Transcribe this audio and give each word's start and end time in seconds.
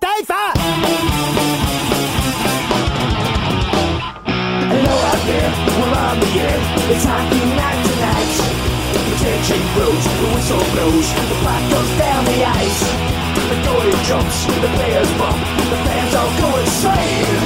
dig 0.00 0.26
fan! 0.26 0.54
Hello 4.70 4.94
out 5.10 5.22
there, 5.28 5.50
we're 5.78 5.96
on 6.08 6.16
the 6.20 6.30
air. 6.40 6.58
It's 6.92 7.04
hockey 7.04 7.44
night 7.60 7.80
tonight. 7.86 8.34
The 8.92 9.14
tension 9.22 9.62
grows, 9.74 10.04
the 10.20 10.28
whistle 10.34 10.64
blows, 10.72 11.08
the 11.30 11.36
puck 11.44 11.62
goes 11.70 11.92
down 11.98 12.24
the 12.24 12.38
ice. 12.62 12.82
The 13.50 13.56
goalie 13.66 13.98
jumps, 14.08 14.38
the 14.46 14.70
players 14.76 15.10
bump, 15.18 15.38
the 15.70 15.78
fans 15.86 16.14
all 16.14 16.32
go 16.40 16.48
insane. 16.58 17.40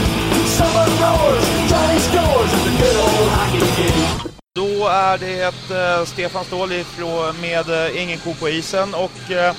Someone 0.58 0.92
roars, 1.02 1.44
Johnny 1.70 1.98
scores, 2.08 2.50
the 2.64 2.72
good 2.80 2.96
old 2.96 3.28
hockey 3.36 3.66
game. 3.76 4.28
Då 4.54 4.88
är 4.88 5.18
det 5.18 5.40
ett 5.40 5.70
eh, 5.70 6.04
Stefan 6.04 6.44
Ståhl 6.44 6.70
med 7.40 7.68
eh, 7.68 8.02
Ingen 8.02 8.18
ko 8.18 8.34
på 8.34 8.48
isen 8.48 8.94
och 8.94 9.30
eh, 9.30 9.54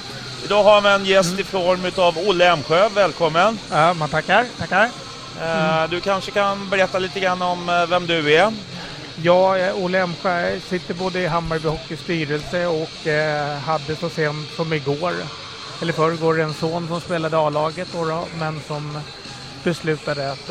idag 0.45 0.63
har 0.63 0.81
vi 0.81 0.89
en 0.89 1.05
gäst 1.05 1.39
i 1.39 1.43
form 1.43 1.85
av 1.97 2.17
Olle 2.17 2.47
Emsjö. 2.49 2.89
Välkommen! 2.89 3.59
Ja, 3.71 3.93
man 3.93 4.09
tackar, 4.09 4.45
tackar. 4.57 4.89
Eh, 5.41 5.89
Du 5.89 6.01
kanske 6.01 6.31
kan 6.31 6.69
berätta 6.69 6.99
lite 6.99 7.19
grann 7.19 7.41
om 7.41 7.69
eh, 7.69 7.85
vem 7.85 8.07
du 8.07 8.33
är? 8.33 8.53
Jag, 9.23 9.67
eh, 9.67 9.75
Olle 9.75 9.99
Emsjö, 9.99 10.59
sitter 10.59 10.93
både 10.93 11.19
i 11.19 11.27
Hammarby 11.27 11.67
Hockeys 11.67 11.99
styrelse 11.99 12.67
och 12.67 13.07
eh, 13.07 13.57
hade 13.57 13.95
så 13.95 14.09
sent 14.09 14.49
som 14.55 14.73
igår, 14.73 15.13
eller 15.81 15.93
förrgår, 15.93 16.41
en 16.41 16.53
son 16.53 16.87
som 16.87 17.01
spelade 17.01 17.37
A-laget 17.37 17.87
men 18.39 18.61
som 18.67 18.97
beslutade 19.63 20.31
att 20.31 20.49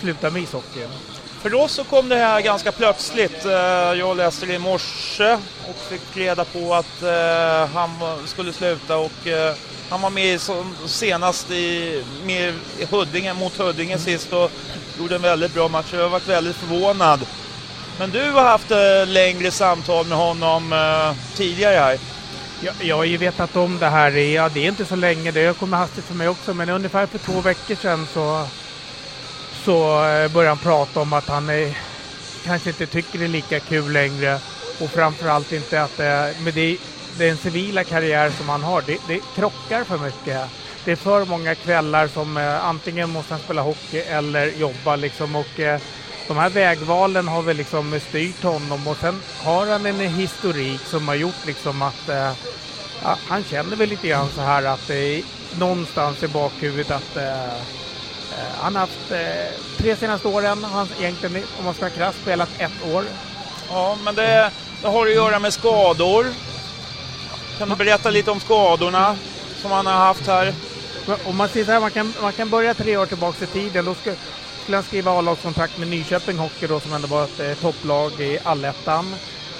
sluta 0.00 0.30
med 0.30 0.42
ishockey. 0.42 0.86
För 1.42 1.54
oss 1.54 1.72
så 1.72 1.84
kom 1.84 2.08
det 2.08 2.16
här 2.16 2.40
ganska 2.40 2.72
plötsligt. 2.72 3.44
Eh, 3.44 3.52
Jag 3.98 4.16
läste 4.16 4.46
det 4.46 4.54
i 4.54 4.58
morse 4.58 5.32
och 5.68 5.76
fick 5.88 6.16
reda 6.16 6.44
på 6.44 6.74
att 6.74 7.02
eh, 7.02 7.74
han 7.74 7.90
skulle 8.26 8.52
sluta 8.52 8.96
och 8.96 9.26
eh, 9.26 9.54
han 9.90 10.02
var 10.02 10.10
med 10.10 10.40
senast 10.86 11.50
i, 11.50 12.04
med 12.24 12.54
Huddinge, 12.90 13.34
mot 13.34 13.58
Huddinge 13.58 13.98
sist 13.98 14.32
och 14.32 14.50
gjorde 14.98 15.14
en 15.14 15.22
väldigt 15.22 15.54
bra 15.54 15.68
match. 15.68 15.86
Jag 15.92 16.02
har 16.02 16.08
varit 16.08 16.28
väldigt 16.28 16.56
förvånad. 16.56 17.20
Men 17.98 18.10
du 18.10 18.30
har 18.30 18.42
haft 18.42 18.70
längre 19.06 19.50
samtal 19.50 20.06
med 20.06 20.18
honom 20.18 20.74
tidigare 21.36 21.76
här. 21.76 21.98
Jag, 22.60 22.74
jag 22.80 22.96
har 22.96 23.04
ju 23.04 23.16
vetat 23.16 23.56
om 23.56 23.78
det 23.78 23.88
här, 23.88 24.10
ja, 24.10 24.48
det 24.48 24.60
är 24.60 24.68
inte 24.68 24.84
så 24.84 24.96
länge, 24.96 25.30
det 25.30 25.58
kommer 25.58 25.76
hastigt 25.76 26.04
för 26.04 26.14
mig 26.14 26.28
också, 26.28 26.54
men 26.54 26.68
ungefär 26.68 27.06
för 27.06 27.18
två 27.18 27.40
veckor 27.40 27.74
sedan 27.74 28.06
så, 28.14 28.46
så 29.64 29.82
eh, 29.82 30.02
börjar 30.02 30.28
började 30.28 30.48
han 30.48 30.58
prata 30.58 31.00
om 31.00 31.12
att 31.12 31.28
han 31.28 31.48
är, 31.48 31.78
kanske 32.44 32.68
inte 32.70 32.86
tycker 32.86 33.18
det 33.18 33.24
är 33.24 33.28
lika 33.28 33.60
kul 33.60 33.92
längre. 33.92 34.38
Och 34.80 34.90
framförallt 34.90 35.52
inte 35.52 35.82
att 35.82 35.96
det, 35.96 36.34
med 36.44 36.54
det, 36.54 36.78
den 37.18 37.36
civila 37.36 37.84
karriär 37.84 38.30
som 38.30 38.48
han 38.48 38.62
har, 38.62 38.82
det, 38.86 38.98
det 39.08 39.20
krockar 39.34 39.84
för 39.84 39.98
mycket. 39.98 40.40
Det 40.84 40.92
är 40.92 40.96
för 40.96 41.24
många 41.24 41.54
kvällar 41.54 42.08
som 42.08 42.36
eh, 42.36 42.64
antingen 42.64 43.10
måste 43.10 43.34
han 43.34 43.42
spela 43.42 43.62
hockey 43.62 43.98
eller 43.98 44.46
jobba 44.46 44.96
liksom. 44.96 45.36
Och 45.36 45.60
eh, 45.60 45.80
de 46.28 46.36
här 46.36 46.50
vägvalen 46.50 47.28
har 47.28 47.42
väl 47.42 47.56
liksom 47.56 48.00
styrt 48.08 48.42
honom. 48.42 48.88
Och 48.88 48.96
sen 48.96 49.20
har 49.42 49.66
han 49.66 49.86
en 49.86 50.00
historik 50.00 50.80
som 50.80 51.08
har 51.08 51.14
gjort 51.14 51.46
liksom 51.46 51.82
att 51.82 52.08
eh, 52.08 52.32
han 53.02 53.44
känner 53.44 53.76
väl 53.76 53.88
lite 53.88 54.08
grann 54.08 54.28
så 54.34 54.40
här 54.40 54.62
att 54.62 54.86
det 54.86 55.18
är 55.18 55.22
någonstans 55.58 56.22
i 56.22 56.28
bakhuvudet 56.28 56.90
att 56.90 57.16
eh, 57.16 57.81
han 58.56 58.74
har 58.74 58.80
haft 58.80 59.10
eh, 59.10 59.60
tre 59.78 59.96
senaste 59.96 60.28
åren, 60.28 60.64
har 60.64 60.78
han 60.78 60.88
egentligen 60.98 61.44
om 61.58 61.64
man 61.64 61.74
ska 61.74 61.82
vara 61.82 61.94
krass 61.94 62.16
spelat 62.22 62.48
ett 62.58 62.92
år. 62.94 63.04
Ja, 63.70 63.98
men 64.04 64.14
det, 64.14 64.50
det 64.82 64.88
har 64.88 65.06
att 65.06 65.14
göra 65.14 65.38
med 65.38 65.52
skador. 65.52 66.26
Kan 67.58 67.68
du 67.68 67.76
berätta 67.76 68.10
lite 68.10 68.30
om 68.30 68.40
skadorna 68.40 69.16
som 69.60 69.70
han 69.70 69.86
har 69.86 69.92
haft 69.92 70.26
här? 70.26 70.54
Om 71.24 71.36
man 71.36 71.48
säger 71.48 71.66
så 71.66 71.72
här, 71.72 71.80
man 71.80 71.90
kan, 71.90 72.12
man 72.22 72.32
kan 72.32 72.50
börja 72.50 72.74
tre 72.74 72.96
år 72.96 73.06
tillbaka 73.06 73.44
i 73.44 73.46
tiden. 73.46 73.84
Då 73.84 73.94
skulle, 73.94 74.16
skulle 74.62 74.76
han 74.76 74.84
skriva 74.84 75.18
A-lagskontrakt 75.18 75.78
med 75.78 75.88
Nyköping 75.88 76.38
Hockey 76.38 76.66
då, 76.66 76.80
som 76.80 76.92
ändå 76.92 77.08
var 77.08 77.24
ett 77.24 77.40
eh, 77.40 77.54
topplag 77.54 78.20
i 78.20 78.38
allettan. 78.42 79.14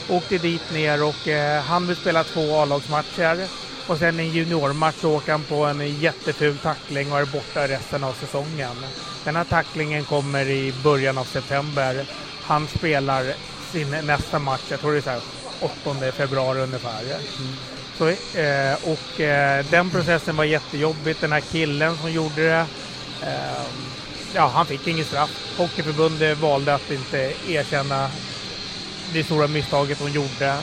Åkte 0.09 0.39
dit 0.39 0.73
ner 0.73 1.03
och 1.03 1.29
eh, 1.29 1.63
han 1.63 1.87
vill 1.87 1.97
spela 1.97 2.25
två 2.25 2.57
A-lagsmatcher. 2.57 3.49
Och 3.87 3.99
sen 3.99 4.21
i 4.21 4.23
en 4.23 4.31
juniormatch 4.31 5.01
så 5.01 5.17
åker 5.17 5.33
han 5.33 5.43
på 5.43 5.65
en 5.65 6.01
jätteful 6.01 6.59
tackling 6.59 7.13
och 7.13 7.19
är 7.19 7.25
borta 7.25 7.69
resten 7.69 8.05
av 8.05 8.13
säsongen. 8.13 8.77
Den 9.25 9.37
här 9.37 9.45
tacklingen 9.45 10.05
kommer 10.05 10.47
i 10.47 10.75
början 10.83 11.19
av 11.19 11.25
september. 11.25 12.07
Han 12.43 12.67
spelar 12.67 13.35
sin 13.73 13.91
nästa 13.91 14.39
match, 14.39 14.63
jag 14.69 14.81
tror 14.81 14.93
det 14.93 14.99
är 14.99 15.03
så 15.03 15.11
här 15.11 15.21
8 15.61 16.13
februari 16.13 16.61
ungefär. 16.61 17.03
Så, 17.99 18.09
eh, 18.39 18.75
och 18.83 19.21
eh, 19.21 19.67
den 19.71 19.91
processen 19.91 20.37
var 20.37 20.45
jättejobbig. 20.45 21.17
Den 21.21 21.33
här 21.33 21.41
killen 21.41 21.97
som 21.97 22.13
gjorde 22.13 22.43
det, 22.43 22.67
eh, 23.23 23.63
ja, 24.35 24.47
han 24.47 24.67
fick 24.67 24.87
inget 24.87 25.07
straff. 25.07 25.55
Hockeyförbundet 25.59 26.39
valde 26.39 26.75
att 26.75 26.91
inte 26.91 27.33
erkänna 27.49 28.11
det 29.13 29.25
stora 29.25 29.47
misstaget 29.47 30.01
hon 30.01 30.13
gjorde. 30.13 30.57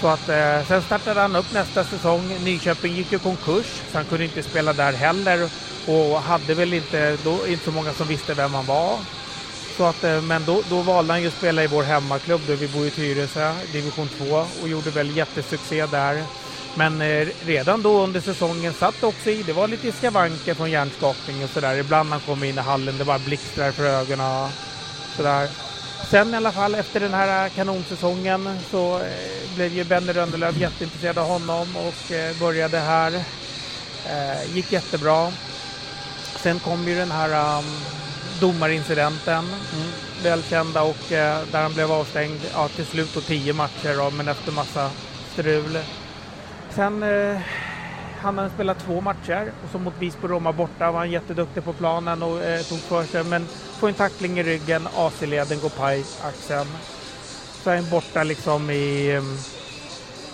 Så 0.00 0.08
att, 0.08 0.28
eh, 0.28 0.66
sen 0.68 0.82
startade 0.82 1.20
han 1.20 1.36
upp 1.36 1.52
nästa 1.52 1.84
säsong. 1.84 2.36
Nyköping 2.44 2.94
gick 2.94 3.12
ju 3.12 3.18
konkurs, 3.18 3.66
så 3.90 3.98
han 3.98 4.04
kunde 4.04 4.24
inte 4.24 4.42
spela 4.42 4.72
där 4.72 4.92
heller. 4.92 5.50
Och 5.86 6.22
hade 6.22 6.54
väl 6.54 6.74
inte, 6.74 7.16
då, 7.24 7.46
inte 7.46 7.64
så 7.64 7.72
många 7.72 7.92
som 7.92 8.08
visste 8.08 8.34
vem 8.34 8.54
han 8.54 8.66
var. 8.66 8.98
Så 9.76 9.84
att, 9.84 10.04
eh, 10.04 10.20
men 10.20 10.44
då, 10.44 10.62
då 10.70 10.82
valde 10.82 11.12
han 11.12 11.22
ju 11.22 11.28
att 11.28 11.34
spela 11.34 11.64
i 11.64 11.66
vår 11.66 11.82
hemmaklubb, 11.82 12.40
där 12.46 12.56
vi 12.56 12.68
bor 12.68 12.86
i 12.86 12.90
Tyresö, 12.90 13.54
division 13.72 14.08
2, 14.18 14.46
och 14.62 14.68
gjorde 14.68 14.90
väl 14.90 15.16
jättesuccé 15.16 15.86
där. 15.86 16.22
Men 16.74 17.00
eh, 17.00 17.28
redan 17.46 17.82
då 17.82 18.02
under 18.02 18.20
säsongen 18.20 18.72
satt 18.72 19.02
också 19.02 19.30
i, 19.30 19.42
det 19.42 19.52
var 19.52 19.68
lite 19.68 19.92
skavanker 19.92 20.54
från 20.54 20.70
hjärnskakning 20.70 21.44
och 21.44 21.50
sådär. 21.50 21.76
Ibland 21.76 22.08
när 22.08 22.16
han 22.16 22.26
kom 22.26 22.44
in 22.44 22.58
i 22.58 22.60
hallen, 22.60 22.98
det 22.98 23.04
bara 23.04 23.18
blixtrar 23.18 23.72
för 23.72 23.84
ögonen 23.84 24.48
sådär. 25.16 25.48
Sen 26.10 26.34
i 26.34 26.36
alla 26.36 26.52
fall 26.52 26.74
efter 26.74 27.00
den 27.00 27.14
här 27.14 27.48
kanonsäsongen 27.48 28.58
så 28.70 28.96
eh, 28.96 29.54
blev 29.56 29.72
ju 29.72 29.84
Benny 29.84 30.12
Röndelöv 30.12 30.58
jätteintresserad 30.58 31.18
av 31.18 31.28
honom 31.28 31.76
och 31.76 32.12
eh, 32.12 32.38
började 32.40 32.78
här. 32.78 33.14
Eh, 34.06 34.54
gick 34.54 34.72
jättebra. 34.72 35.32
Sen 36.36 36.58
kom 36.58 36.88
ju 36.88 36.94
den 36.94 37.10
här 37.10 37.58
um, 37.58 37.64
domarincidenten, 38.40 39.44
välkända 40.22 40.82
och 40.82 40.96
där 41.08 41.62
han 41.62 41.74
blev 41.74 41.92
avstängd 41.92 42.40
ja, 42.52 42.68
till 42.68 42.86
slut 42.86 43.16
och 43.16 43.24
tio 43.24 43.52
matcher 43.52 43.96
då, 43.96 44.10
men 44.10 44.28
efter 44.28 44.52
massa 44.52 44.90
strul. 45.32 45.78
Sen 46.70 47.04
han 48.18 48.38
hade 48.38 48.50
spelat 48.50 48.78
två 48.78 49.00
matcher 49.00 49.52
och 49.64 49.70
så 49.72 49.78
mot 49.78 49.94
Visby-Roma 49.98 50.52
borta 50.52 50.90
var 50.90 50.98
han 50.98 51.10
jätteduktig 51.10 51.64
på 51.64 51.72
planen 51.72 52.22
och 52.22 52.42
eh, 52.42 52.62
tog 52.62 52.78
för 52.78 53.04
sig 53.04 53.24
men 53.24 53.46
får 53.78 53.88
en 53.88 53.94
tackling 53.94 54.38
i 54.38 54.42
ryggen, 54.42 54.88
AC-leden 54.96 55.60
går 55.60 55.68
paj, 55.68 56.04
axeln. 56.22 56.68
Så 57.62 57.70
är 57.70 57.76
han 57.76 57.90
borta 57.90 58.22
liksom 58.22 58.70
i 58.70 59.14
eh, 59.14 59.22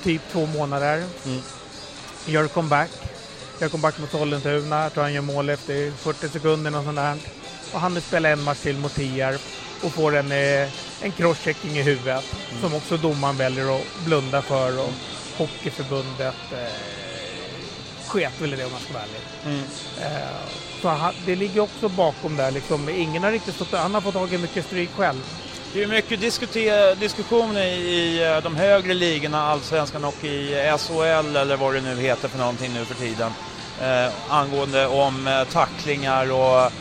typ 0.02 0.22
två 0.32 0.46
månader. 0.46 1.04
Gör 2.26 2.48
comeback. 2.48 2.90
Gör 3.60 3.68
comeback 3.68 3.98
mot 3.98 4.10
Sollentuna, 4.10 4.82
jag 4.82 4.92
tror 4.92 5.02
han 5.02 5.12
gör 5.12 5.22
mål 5.22 5.50
efter 5.50 5.90
40 5.90 6.28
sekunder 6.28 6.78
och 6.78 6.84
sånt 6.84 6.96
där. 6.96 7.16
Och 7.72 7.80
han 7.80 8.00
spelar 8.00 8.30
en 8.30 8.42
match 8.42 8.58
till 8.58 8.78
mot 8.78 8.94
Tierp 8.94 9.40
och 9.82 9.92
får 9.92 10.16
en, 10.16 10.32
eh, 10.32 10.68
en 11.02 11.12
crosschecking 11.12 11.70
i 11.70 11.82
huvudet 11.82 12.24
som 12.60 12.74
också 12.74 12.96
domaren 12.96 13.36
väljer 13.36 13.76
att 13.76 14.04
blunda 14.04 14.42
för 14.42 14.80
och 14.80 14.92
Hockeyförbundet 15.38 16.34
eh, 16.52 17.03
sket 18.14 18.40
väl 18.40 18.52
i 18.54 18.56
det 18.56 18.64
om 18.64 18.72
man 18.72 18.80
ska 18.80 18.92
vara 18.92 19.02
ärlig. 19.02 19.62
Eh, 20.00 20.28
så 20.82 20.88
han, 20.88 21.14
det 21.26 21.36
ligger 21.36 21.60
också 21.60 21.88
bakom 21.88 22.36
där 22.36 22.50
liksom. 22.50 22.88
Ingen 22.88 23.22
har 23.22 23.32
riktigt 23.32 23.54
stått, 23.54 23.72
han 23.72 23.94
har 23.94 24.00
fått 24.00 24.14
tag 24.14 24.32
i 24.32 24.38
mycket 24.38 24.66
stryk 24.66 24.90
själv. 24.96 25.20
Det 25.72 25.82
är 25.82 25.86
mycket 25.86 26.20
diskussion 27.00 27.56
i, 27.56 27.60
i 27.60 28.24
eh, 28.24 28.42
de 28.42 28.56
högre 28.56 28.94
ligorna, 28.94 29.42
allsvenskan 29.42 30.04
och 30.04 30.24
i 30.24 30.54
SHL 30.78 31.36
eller 31.36 31.56
vad 31.56 31.74
det 31.74 31.80
nu 31.80 31.96
heter 31.96 32.28
för 32.28 32.38
någonting 32.38 32.72
nu 32.74 32.84
för 32.84 32.94
tiden. 32.94 33.32
Eh, 33.82 34.12
angående 34.28 34.86
om 34.86 35.26
eh, 35.26 35.44
tacklingar 35.44 36.32
och 36.32 36.72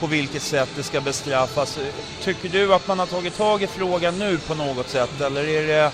på 0.00 0.06
vilket 0.06 0.42
sätt 0.42 0.68
det 0.76 0.82
ska 0.82 1.00
bestraffas. 1.00 1.78
Tycker 2.22 2.48
du 2.48 2.74
att 2.74 2.88
man 2.88 2.98
har 2.98 3.06
tagit 3.06 3.36
tag 3.36 3.62
i 3.62 3.66
frågan 3.66 4.18
nu 4.18 4.38
på 4.38 4.54
något 4.54 4.88
sätt 4.88 5.20
eller 5.20 5.48
är 5.48 5.66
det... 5.66 5.92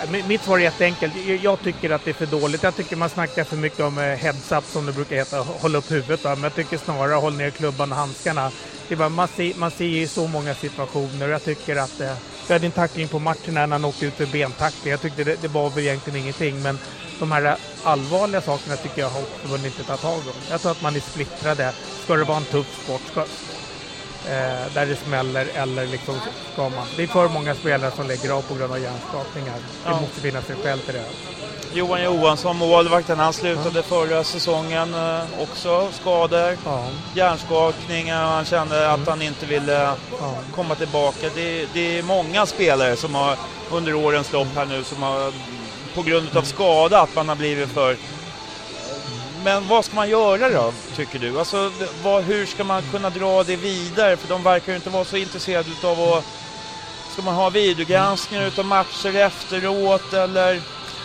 Eh, 0.00 0.08
mitt 0.24 0.44
svar 0.44 0.58
är 0.58 0.62
jätteenkelt. 0.62 1.14
Jag- 1.42 1.62
tycker 1.62 1.90
att 1.90 2.04
det 2.04 2.10
är 2.10 2.14
för 2.14 2.26
dåligt. 2.26 2.62
Jag 2.62 2.76
tycker 2.76 2.96
man 2.96 3.10
snackar 3.10 3.44
för 3.44 3.56
mycket 3.56 3.80
om 3.80 3.98
eh, 3.98 4.04
heads-up 4.16 4.70
som 4.70 4.86
det 4.86 4.92
brukar 4.92 5.16
heta, 5.16 5.38
hålla 5.38 5.78
upp 5.78 5.90
huvudet. 5.90 6.24
Va? 6.24 6.36
Men 6.36 6.42
jag 6.42 6.54
tycker 6.54 6.78
snarare 6.78 7.14
håll 7.14 7.36
ner 7.36 7.50
klubban 7.50 7.92
och 7.92 7.98
handskarna. 7.98 8.52
Det 8.88 8.94
är 8.94 8.98
bara, 8.98 9.08
man, 9.08 9.28
ser, 9.28 9.54
man 9.54 9.70
ser 9.70 9.84
ju 9.86 10.08
så 10.08 10.26
många 10.26 10.54
situationer 10.54 11.28
och 11.28 11.34
jag 11.34 11.42
tycker 11.42 11.76
att 11.76 12.00
eh, 12.00 12.16
vi 12.46 12.52
hade 12.54 12.66
en 12.66 12.72
tackling 12.72 13.08
på 13.08 13.18
matchen 13.18 13.54
när 13.54 13.68
han 13.68 13.84
åkte 13.84 14.06
ut 14.06 14.16
för 14.16 14.26
bentackling. 14.26 14.90
Jag 14.90 15.00
tyckte 15.00 15.24
det, 15.24 15.36
det 15.36 15.48
var 15.48 15.70
väl 15.70 15.84
egentligen 15.84 16.16
ingenting. 16.16 16.62
Men 16.62 16.80
de 17.18 17.32
här 17.32 17.58
allvarliga 17.82 18.40
sakerna 18.42 18.76
tycker 18.76 19.00
jag 19.00 19.10
Hockeyförbundet 19.10 19.66
inte 19.70 19.84
tar 19.84 19.98
tag 19.98 20.28
om. 20.28 20.46
Jag 20.48 20.62
tror 20.62 20.72
att 20.72 20.80
man 20.80 20.96
är 20.96 21.00
splittrade. 21.00 21.74
Ska 21.98 22.16
det 22.16 22.24
vara 22.24 22.36
en 22.36 22.46
tuff 22.46 22.72
sport? 22.74 23.06
Ska, 23.06 23.26
eh, 24.28 24.72
där 24.74 24.86
det 24.86 24.96
smäller 24.96 25.46
eller 25.54 25.86
liksom 25.86 26.20
ska 26.52 26.62
man... 26.68 26.86
Det 26.96 27.02
är 27.02 27.06
för 27.06 27.28
många 27.28 27.54
spelare 27.54 27.90
som 27.96 28.06
lägger 28.06 28.30
av 28.30 28.42
på 28.42 28.54
grund 28.54 28.72
av 28.72 28.78
hjärnskakningar. 28.80 29.54
Det 29.84 29.90
Ja. 29.90 30.00
måste 30.00 30.20
finnas 30.20 30.50
ett 30.50 30.62
skäl 30.62 30.78
till 30.78 30.94
det. 30.94 31.04
Johan 31.72 32.02
Johansson, 32.02 32.56
målvakten, 32.56 33.18
han 33.18 33.32
slutade 33.32 33.82
förra 33.82 34.24
säsongen 34.24 34.94
eh, 34.94 35.20
också. 35.42 35.88
Skador, 35.92 36.56
Ja. 36.64 36.84
hjärnskakning, 37.14 38.10
han 38.12 38.44
kände 38.44 38.90
att 38.92 39.06
han 39.08 39.22
inte 39.22 39.46
ville 39.46 39.72
Ja. 40.20 40.34
komma 40.54 40.74
tillbaka. 40.74 41.26
Det, 41.34 41.66
det 41.72 41.98
är 41.98 42.02
många 42.02 42.46
spelare 42.46 42.96
som 42.96 43.14
har 43.14 43.36
under 43.70 43.94
årens 43.94 44.32
lopp 44.32 44.48
här 44.56 44.66
nu 44.66 44.84
som 44.84 45.02
har 45.02 45.32
på 45.94 46.02
grund 46.02 46.36
av 46.36 46.42
skada 46.42 47.00
att 47.00 47.14
man 47.14 47.28
har 47.28 47.36
blivit 47.36 47.68
för... 47.68 47.96
Men 49.44 49.68
vad 49.68 49.84
ska 49.84 49.94
man 49.94 50.08
göra 50.08 50.48
då, 50.48 50.72
tycker 50.96 51.18
du? 51.18 51.38
Alltså, 51.38 51.72
vad, 52.02 52.24
hur 52.24 52.46
ska 52.46 52.64
man 52.64 52.82
kunna 52.90 53.10
dra 53.10 53.42
det 53.42 53.56
vidare? 53.56 54.16
För 54.16 54.28
de 54.28 54.42
verkar 54.42 54.72
ju 54.72 54.76
inte 54.76 54.90
vara 54.90 55.04
så 55.04 55.16
intresserade 55.16 55.70
utav 55.70 56.00
att... 56.00 56.24
Ska 57.12 57.22
man 57.22 57.34
ha 57.34 57.50
videogranskningar 57.50 58.46
utav 58.46 58.64
matcher 58.64 59.16
efteråt 59.16 60.12
eller? 60.12 60.60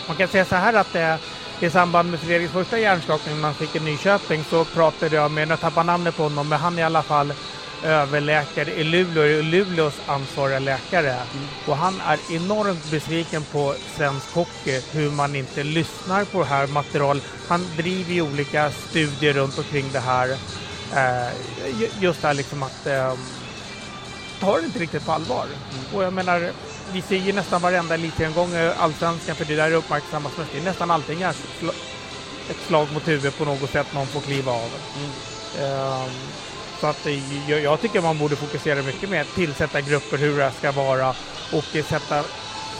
Man 0.06 0.16
kan 0.16 0.28
säga 0.28 0.44
så 0.44 0.54
här 0.54 0.74
att 0.74 0.92
det, 0.92 1.18
i 1.60 1.70
samband 1.70 2.10
med 2.10 2.20
Fredriks 2.20 2.52
första 2.52 2.78
hjärnskakning 2.78 3.36
när 3.36 3.42
han 3.42 3.54
fick 3.54 3.76
i 3.76 3.80
Nyköping 3.80 4.44
så 4.50 4.64
pratade 4.64 5.16
jag 5.16 5.30
med, 5.30 5.50
jag 5.50 5.60
tappar 5.60 5.84
namnet 5.84 6.16
på 6.16 6.22
honom, 6.22 6.48
men 6.48 6.58
han 6.58 6.78
i 6.78 6.82
alla 6.82 7.02
fall 7.02 7.32
överläkare 7.84 8.70
i 8.74 8.84
Luleå, 8.84 9.42
Luleås 9.42 9.94
ansvariga 10.06 10.58
läkare. 10.58 11.16
Och 11.66 11.76
han 11.76 12.00
är 12.06 12.18
enormt 12.30 12.90
besviken 12.90 13.42
på 13.44 13.74
svensk 13.96 14.34
hockey, 14.34 14.80
hur 14.92 15.10
man 15.10 15.36
inte 15.36 15.62
lyssnar 15.62 16.24
på 16.24 16.38
det 16.38 16.44
här 16.44 16.66
materialet. 16.66 17.22
Han 17.48 17.66
driver 17.76 18.12
ju 18.12 18.22
olika 18.22 18.70
studier 18.70 19.32
runt 19.34 19.58
omkring 19.58 19.90
det 19.92 20.00
här. 20.00 20.28
Eh, 20.94 21.32
ju- 21.80 21.90
just 22.00 22.20
det 22.22 22.26
här 22.26 22.34
liksom 22.34 22.62
att 22.62 22.86
eh, 22.86 23.14
tar 24.40 24.58
det 24.58 24.64
inte 24.64 24.78
riktigt 24.78 25.06
på 25.06 25.12
allvar. 25.12 25.46
Och 25.94 26.04
jag 26.04 26.12
menar, 26.12 26.50
vi 26.92 27.02
ser 27.02 27.16
ju 27.16 27.32
nästan 27.32 27.62
varenda 27.62 27.94
elitgenomgång 27.94 28.54
i 28.54 28.72
Allsvenskan, 28.78 29.36
för 29.36 29.44
det 29.44 29.56
där 29.56 29.64
är 29.70 29.72
uppmärksammas 29.74 30.32
mest. 30.38 30.50
Det 30.52 30.58
är 30.58 30.62
nästan 30.62 30.90
alltid 30.90 31.22
en 31.22 31.32
sl- 31.32 31.74
ett 32.50 32.56
slag 32.66 32.92
mot 32.92 33.08
huvudet 33.08 33.38
på 33.38 33.44
något 33.44 33.70
sätt 33.70 33.86
någon 33.94 34.06
får 34.06 34.20
kliva 34.20 34.52
av. 34.52 34.70
Ehm, 35.60 36.10
så 36.84 36.88
att 36.90 37.04
det- 37.04 37.62
jag, 37.62 37.80
tycker 37.80 38.00
man 38.00 38.18
borde 38.18 38.36
fokusera 38.36 38.82
mycket 38.82 39.08
mer, 39.10 39.24
tillsätta 39.34 39.80
grupper 39.80 40.18
hur 40.18 40.38
det 40.38 40.52
ska 40.58 40.72
vara 40.72 41.14
och 41.52 41.76
eh, 41.76 41.84
sätta, 41.84 42.24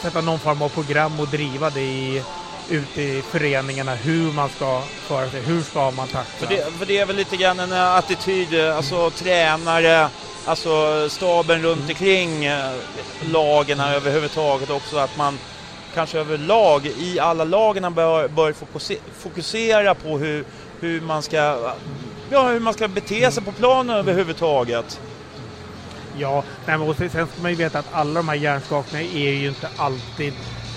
sätta 0.03 0.21
någon 0.21 0.39
form 0.39 0.63
av 0.63 0.69
program 0.69 1.21
och 1.21 1.29
driva 1.29 1.71
det 1.71 1.81
i, 1.81 2.23
ute 2.71 3.03
i 3.03 3.23
föreningarna, 3.23 3.95
hur 3.95 4.33
man 4.33 4.49
ska 4.49 4.81
föra 4.81 5.31
sig, 5.31 5.41
hur 5.43 5.63
ska 5.63 5.91
man 5.91 6.09
tackla. 6.09 6.47
För 6.49 6.57
det, 6.57 6.79
för 6.79 6.87
det 6.87 6.99
är 6.99 7.07
väl 7.07 7.17
lite 7.17 7.37
grann 7.37 7.61
en 7.61 7.73
eh, 7.73 7.95
attityd, 7.95 8.55
eh, 8.55 8.77
alltså 8.77 9.11
tränare, 9.11 10.09
alltså 10.45 11.07
staben 11.11 11.63
runt 11.63 11.89
omkring 11.89 12.45
eh, 12.45 12.73
lagen 13.33 13.81
överhuvudtaget 13.81 14.71
också, 14.71 14.97
att 14.97 15.17
man 15.17 15.39
kanske 15.95 16.19
överlag 16.19 16.87
i 16.87 17.19
alla 17.21 17.45
lagen 17.45 17.95
bör, 17.95 18.29
bör 18.29 18.53
fokusera, 18.53 18.99
fokusera 19.19 19.95
på 19.95 20.19
hur, 20.19 20.45
hur 20.81 21.01
man 21.01 21.23
ska 21.23 21.73
Ja, 22.35 22.49
hur 22.49 22.61
man 22.61 22.75
ska 22.75 22.89
bete 22.89 23.31
sig 23.31 23.43
på 23.43 23.53
planen 23.53 23.97
överhuvudtaget. 23.97 25.01
Ja, 26.17 26.45
nej, 26.67 26.79
men 26.79 26.89
och 26.89 26.97
sen 26.97 27.11
ska 27.11 27.27
man 27.43 27.51
ju 27.51 27.57
veta 27.57 27.79
att 27.79 27.93
alla 27.93 28.15
de 28.15 28.29
här 28.29 28.37
hjärnskakningarna 28.37 29.11
är 29.15 29.31
ju 29.31 29.49
inte 29.49 29.69
alltid 29.77 30.33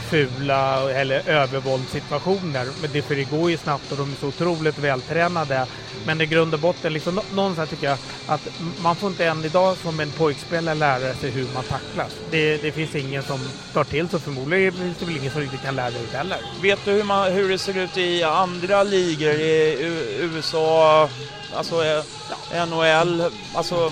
fula 0.10 0.92
eller 0.92 1.30
övervåldssituationer. 1.30 2.68
Men 2.82 2.90
det, 2.92 3.32
går 3.32 3.52
ju 3.52 3.58
snabbt 3.58 3.92
och 3.92 3.98
de 3.98 4.12
är 4.12 4.16
så 4.16 4.28
otroligt 4.28 4.78
vältränade. 4.80 5.66
Men 6.06 6.22
i 6.22 6.26
grund 6.26 6.54
och 6.54 6.60
botten, 6.60 6.94
liksom, 6.94 7.16
nå- 7.16 7.24
någonstans 7.34 7.70
tycker 7.70 7.88
jag 7.88 7.98
att 8.28 8.48
man 8.82 8.96
får 8.96 9.10
inte 9.10 9.26
än 9.26 9.46
idag 9.46 9.78
som 9.78 10.00
en 10.00 10.12
pojkspelare 10.12 10.76
lära 10.76 11.14
sig 11.14 11.30
hur 11.30 11.48
man 11.54 11.64
tacklas. 11.64 12.16
Det, 12.32 12.58
det 12.58 12.72
finns 12.72 12.96
ingen 12.96 13.24
som 13.24 13.40
tar 13.74 13.84
till 13.84 14.10
så 14.10 14.20
förmodligen 14.20 14.74
finns 14.74 14.98
det 14.98 15.06
väl 15.06 15.18
ingen 15.18 15.32
som 15.32 15.42
riktigt 15.42 15.62
kan 15.64 15.76
lära 15.76 15.88
ut 15.90 16.14
heller. 16.14 16.38
Vet 16.62 16.80
du 16.86 16.92
hur, 16.92 17.04
man, 17.04 17.32
hur 17.32 17.50
det 17.50 17.58
ser 17.58 17.78
ut 17.78 17.98
i 17.98 18.24
andra 18.24 18.84
ligor 18.84 19.34
i 19.34 19.78
USA, 20.20 21.10
alltså 21.56 21.84
eh, 21.86 22.66
NHL, 22.68 23.24
alltså 23.54 23.92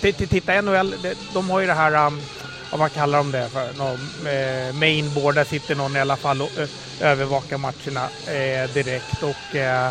Titta 0.00 0.62
NHL, 0.62 0.94
de, 1.02 1.14
de 1.34 1.50
har 1.50 1.60
ju 1.60 1.66
det 1.66 1.74
här, 1.74 2.06
um, 2.06 2.20
vad 2.70 2.80
man 2.80 2.90
kallar 2.90 3.18
de 3.18 3.30
det 3.32 3.48
för, 3.48 3.72
någon, 3.78 4.00
eh, 4.26 4.72
mainboard, 4.74 5.34
där 5.34 5.44
sitter 5.44 5.74
någon 5.74 5.96
i 5.96 6.00
alla 6.00 6.16
fall 6.16 6.42
och 6.42 6.50
ö, 6.58 6.66
övervakar 7.00 7.58
matcherna 7.58 8.08
eh, 8.26 8.70
direkt 8.74 9.22
och 9.22 9.56
eh, 9.56 9.86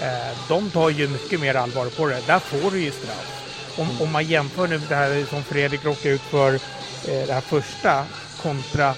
eh, 0.00 0.36
de 0.48 0.70
tar 0.70 0.90
ju 0.90 1.08
mycket 1.08 1.40
mer 1.40 1.54
allvar 1.54 1.86
på 1.86 2.06
det. 2.06 2.26
Där 2.26 2.38
får 2.38 2.70
du 2.70 2.80
ju 2.80 2.90
straff. 2.90 3.34
Om, 3.76 4.00
om 4.00 4.12
man 4.12 4.24
jämför 4.24 4.66
nu 4.66 4.80
det 4.88 4.94
här 4.94 5.24
som 5.30 5.44
Fredrik 5.44 5.84
råkade 5.84 6.14
ut 6.14 6.20
för, 6.22 6.54
eh, 6.54 7.26
det 7.26 7.32
här 7.32 7.40
första 7.40 8.04
kontra 8.42 8.94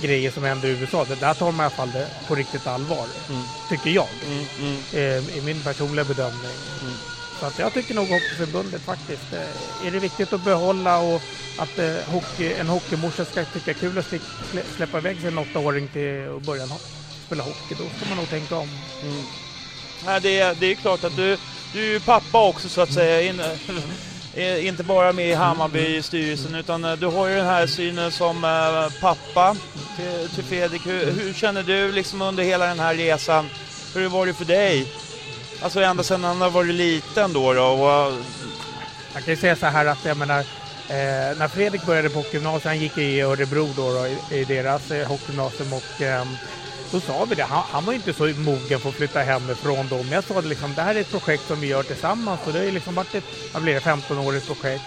grejer 0.00 0.30
som 0.30 0.44
händer 0.44 0.68
i 0.68 0.72
USA, 0.72 1.04
det 1.08 1.20
där 1.20 1.34
tar 1.34 1.52
man 1.52 1.60
i 1.60 1.62
alla 1.66 1.70
fall 1.70 1.90
det 1.92 2.06
på 2.28 2.34
riktigt 2.34 2.66
allvar, 2.66 3.06
Mm. 3.30 3.42
tycker 3.68 3.90
jag, 3.90 4.08
mm, 4.26 4.44
mm. 4.60 4.76
eh, 4.92 5.36
i 5.38 5.40
min 5.44 5.60
personliga 5.62 6.04
bedömning. 6.04 6.50
Så 7.40 7.46
att 7.46 7.58
jag 7.58 7.74
tycker 7.74 7.94
nog 7.94 8.08
Hockeyförbundet 8.08 8.82
faktiskt. 8.82 9.32
Eh, 9.32 9.86
är 9.86 9.90
det 9.90 9.98
viktigt 9.98 10.32
att 10.32 10.44
behålla 10.44 10.98
och 10.98 11.22
att 11.58 11.78
eh, 11.78 11.94
hockey, 12.06 12.52
en 12.52 12.68
hockeymorsa 12.68 13.24
ska 13.24 13.44
tycka 13.44 13.74
kul 13.74 13.98
att 13.98 14.14
släppa 14.76 14.98
iväg 14.98 15.20
sin 15.20 15.38
åttaåring 15.38 15.88
till 15.88 16.28
att 16.36 16.42
börja 16.42 16.66
spela 17.26 17.42
hockey, 17.42 17.74
då 17.78 17.84
ska 17.96 18.08
man 18.08 18.18
nog 18.18 18.28
tänka 18.28 18.56
om. 18.56 18.68
Mm. 19.02 19.22
Nej, 20.06 20.20
det, 20.20 20.40
är, 20.40 20.54
det 20.60 20.66
är 20.66 20.74
klart 20.74 21.04
att 21.04 21.16
du, 21.16 21.36
du 21.72 21.80
är 21.80 21.92
ju 21.92 22.00
pappa 22.00 22.48
också 22.48 22.68
så 22.68 22.80
att 22.80 22.92
säga. 22.92 23.22
In, 23.22 23.42
inte 24.66 24.82
bara 24.82 25.12
med 25.12 25.28
i 25.28 25.34
Hammarby 25.34 25.96
i 25.96 26.02
styrelsen 26.02 26.54
utan 26.54 26.84
eh, 26.84 26.96
du 26.96 27.06
har 27.06 27.28
ju 27.28 27.36
den 27.36 27.46
här 27.46 27.66
synen 27.66 28.12
som 28.12 28.40
pappa 29.00 29.56
till, 29.96 30.28
till 30.34 30.44
Fredrik. 30.44 30.86
Hur, 30.86 31.10
hur 31.10 31.32
känner 31.32 31.62
du 31.62 31.92
liksom 31.92 32.22
under 32.22 32.42
hela 32.42 32.66
den 32.66 32.80
här 32.80 32.94
resan? 32.94 33.48
Hur 33.94 34.08
var 34.08 34.26
det 34.26 34.34
för 34.34 34.44
dig? 34.44 34.86
Alltså 35.62 35.80
ända 35.80 36.02
sedan 36.02 36.24
han 36.24 36.40
har 36.40 36.50
varit 36.50 36.74
liten 36.74 37.32
då, 37.32 37.52
då 37.52 37.62
och, 37.62 38.12
Man 39.14 39.22
kan 39.22 39.34
ju 39.34 39.40
säga 39.40 39.56
så 39.56 39.66
här 39.66 39.86
att 39.86 40.04
jag 40.04 40.16
menar, 40.16 40.40
eh, 40.88 41.38
när 41.38 41.48
Fredrik 41.48 41.86
började 41.86 42.08
på 42.10 42.18
hockeygymnasiet, 42.18 42.64
han 42.64 42.78
gick 42.78 42.98
i 42.98 43.20
Örebro 43.20 43.68
då, 43.76 43.92
då 43.92 44.06
i, 44.06 44.40
i 44.40 44.44
deras 44.44 44.90
eh, 44.90 45.08
hockeygymnasium 45.08 45.72
och 45.72 46.02
eh, 46.02 46.24
då 46.90 47.00
sa 47.00 47.24
vi 47.24 47.34
det, 47.34 47.42
han, 47.42 47.62
han 47.70 47.84
var 47.84 47.92
ju 47.92 47.96
inte 47.96 48.12
så 48.12 48.26
mogen 48.26 48.80
för 48.80 48.88
att 48.88 48.94
flytta 48.94 49.20
hemifrån 49.20 49.88
då, 49.88 49.96
men 49.96 50.12
jag 50.12 50.24
sa 50.24 50.40
det 50.40 50.48
liksom, 50.48 50.74
det 50.74 50.82
här 50.82 50.94
är 50.94 51.00
ett 51.00 51.10
projekt 51.10 51.46
som 51.46 51.60
vi 51.60 51.66
gör 51.66 51.82
tillsammans 51.82 52.40
och 52.46 52.52
det 52.52 52.58
har 52.58 52.66
ju 52.66 52.72
liksom 52.72 52.94
varit 52.94 53.14
ett, 53.14 53.24
vad 53.52 53.62
blir 53.62 53.74
det, 53.74 53.80
15-årigt 53.80 54.46
projekt. 54.46 54.84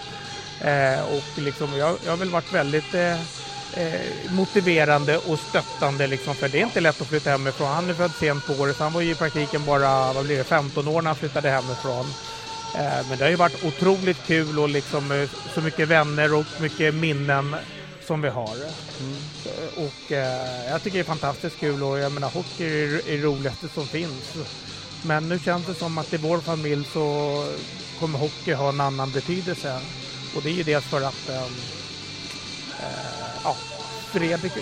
Eh, 0.60 1.04
och 1.14 1.42
liksom, 1.42 1.78
jag, 1.78 1.96
jag 2.04 2.12
har 2.12 2.16
väl 2.16 2.30
varit 2.30 2.52
väldigt 2.52 2.94
eh, 2.94 3.16
eh, 3.76 4.32
motiverande 4.32 5.18
och 5.18 5.38
stöttande 5.38 6.06
liksom, 6.06 6.34
för 6.34 6.48
det 6.48 6.58
är 6.58 6.62
inte 6.64 6.80
lätt 6.80 7.00
att 7.00 7.08
flytta 7.08 7.30
hemifrån. 7.30 7.68
Han 7.68 7.90
är 7.90 7.94
född 7.94 8.12
sent 8.20 8.46
på 8.46 8.52
året, 8.52 8.78
han 8.78 8.92
var 8.92 9.00
ju 9.00 9.10
i 9.10 9.14
praktiken 9.14 9.64
bara, 9.64 10.12
vad 10.12 10.24
blir 10.24 10.38
det, 10.38 10.44
15 10.44 10.88
år 10.88 11.02
när 11.02 11.08
han 11.08 11.16
flyttade 11.16 11.50
hemifrån. 11.50 12.06
Eh, 12.74 13.08
Men 13.08 13.18
det 13.18 13.24
har 13.24 13.30
ju 13.30 13.36
varit 13.36 13.64
otroligt 13.64 14.26
kul 14.26 14.58
och 14.58 14.68
liksom 14.68 15.12
eh, 15.12 15.28
så 15.54 15.60
mycket 15.60 15.88
vänner 15.88 16.34
och 16.34 16.46
mycket 16.60 16.94
minnen 16.94 17.56
som 18.06 18.22
vi 18.22 18.28
har. 18.28 18.56
Eh, 18.56 19.84
Och 19.84 20.12
eh, 20.12 20.70
jag 20.70 20.82
tycker 20.82 20.98
det 20.98 21.02
är 21.02 21.04
fantastiskt 21.04 21.60
kul 21.60 21.82
och 21.82 21.98
jag 21.98 22.12
menar 22.12 22.28
hockey 22.30 22.64
är 22.64 23.08
är 23.08 23.16
det 23.16 23.22
roligaste 23.24 23.68
som 23.68 23.86
finns. 23.86 24.34
Men 25.02 25.28
nu 25.28 25.38
känns 25.38 25.66
det 25.66 25.74
som 25.74 25.98
att 25.98 26.12
i 26.12 26.16
vår 26.16 26.38
familj 26.38 26.84
så 26.92 27.44
kommer 28.00 28.18
hockey 28.18 28.52
ha 28.52 28.68
en 28.68 28.80
annan 28.80 29.10
betydelse. 29.12 29.80
Och 30.36 30.42
det 30.42 30.48
är 30.48 30.54
ju 30.54 30.62
dels 30.62 30.84
för 30.84 31.02
att 31.02 31.28
eh, 31.28 31.46
ja, 33.44 33.56
Fredrik 34.12 34.52